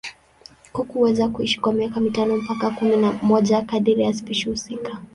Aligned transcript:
Kuku 0.73 0.93
huweza 0.93 1.27
kuishi 1.27 1.59
kwa 1.61 1.73
miaka 1.73 1.99
mitano 1.99 2.35
mpaka 2.37 2.69
kumi 2.71 2.97
na 2.97 3.11
moja 3.11 3.61
kadiri 3.61 4.03
ya 4.03 4.13
spishi 4.13 4.49
husika. 4.49 4.97